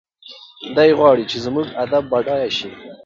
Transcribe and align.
دی 0.75 0.89
غواړي 0.97 1.23
چې 1.31 1.37
زموږ 1.45 1.67
ادب 1.83 2.03
بډایه 2.11 2.49
شي. 2.57 2.69